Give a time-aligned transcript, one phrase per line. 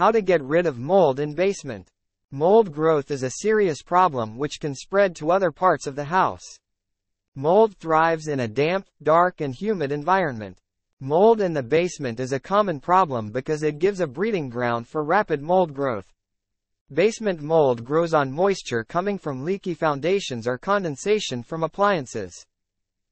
[0.00, 1.90] How to get rid of mold in basement.
[2.30, 6.58] Mold growth is a serious problem which can spread to other parts of the house.
[7.34, 10.56] Mold thrives in a damp, dark and humid environment.
[11.00, 15.04] Mold in the basement is a common problem because it gives a breeding ground for
[15.04, 16.10] rapid mold growth.
[16.90, 22.46] Basement mold grows on moisture coming from leaky foundations or condensation from appliances.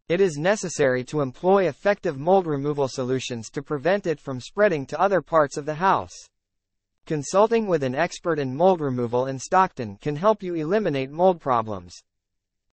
[0.09, 4.99] It is necessary to employ effective mold removal solutions to prevent it from spreading to
[4.99, 6.31] other parts of the house.
[7.09, 12.03] Consulting with an expert in mold removal in Stockton can help you eliminate mold problems.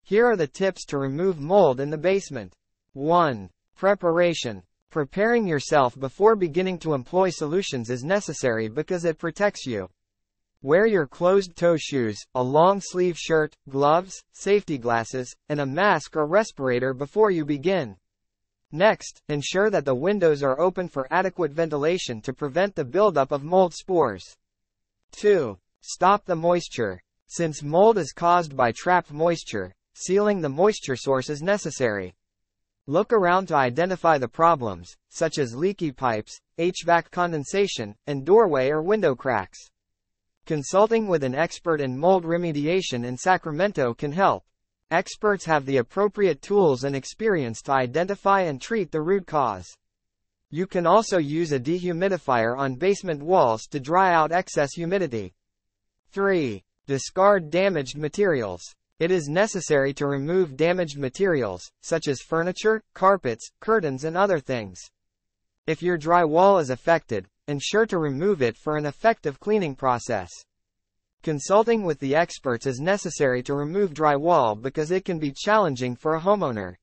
[0.03, 2.53] Here are the tips to remove mold in the basement.
[2.91, 3.49] 1.
[3.77, 4.61] Preparation.
[4.91, 9.87] Preparing yourself before beginning to employ solutions is necessary because it protects you.
[10.61, 16.93] Wear your closed-toe shoes, a long-sleeve shirt, gloves, safety glasses, and a mask or respirator
[16.93, 17.95] before you begin.
[18.75, 23.41] Next, ensure that the windows are open for adequate ventilation to prevent the buildup of
[23.41, 24.35] mold spores.
[25.13, 25.57] 2.
[25.79, 27.01] Stop the moisture.
[27.27, 32.15] Since mold is caused by trapped moisture, sealing the moisture source is necessary.
[32.85, 38.81] Look around to identify the problems, such as leaky pipes, HVAC condensation, and doorway or
[38.81, 39.69] window cracks.
[40.45, 44.43] Consulting with an expert in mold remediation in Sacramento can help.
[44.91, 49.75] Experts have the appropriate tools and experience to identify and treat the root cause.
[50.51, 55.33] You can also use a dehumidifier on basement walls to dry out excess humidity.
[56.11, 56.63] 3.
[56.85, 58.61] Discard damaged materials.
[58.99, 64.79] It is necessary to remove damaged materials, such as furniture, carpets, curtains and other things.
[65.65, 70.29] If your drywall is affected, ensure to remove it for an effective cleaning process.
[71.25, 76.13] Consulting with the experts is necessary to remove drywall because it can be challenging for
[76.13, 76.75] a homeowner.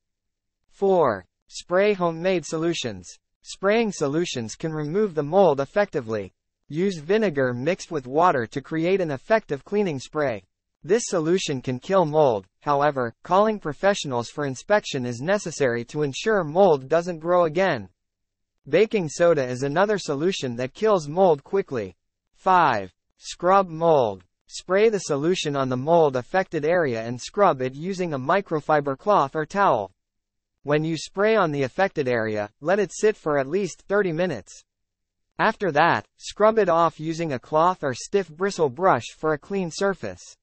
[0.67, 1.25] 4.
[1.47, 3.07] Spray homemade solutions.
[3.43, 6.33] Spraying solutions can remove the mold effectively.
[6.67, 10.43] Use vinegar mixed with water to create an effective cleaning spray.
[10.83, 16.89] This solution can kill mold, however, calling professionals for inspection is necessary to ensure mold
[16.89, 17.87] doesn't grow again.
[18.67, 21.95] Baking soda is another solution that kills mold quickly.
[22.35, 22.93] 5.
[23.19, 24.25] Scrub mold.
[24.47, 29.35] Spray the solution on the mold affected area and scrub it using a microfiber cloth
[29.35, 29.91] or towel.
[30.63, 34.63] When you spray on the affected area, let it sit for at least 30 minutes.
[35.39, 39.71] After that, scrub it off using a cloth or stiff bristle brush for a clean
[39.71, 40.37] surface.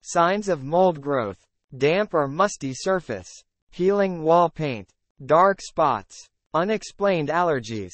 [0.00, 1.46] Signs of mold growth.
[1.76, 3.44] Damp or musty surface.
[3.72, 4.88] Peeling wall paint.
[5.24, 6.28] Dark spots.
[6.52, 7.92] Unexplained allergies.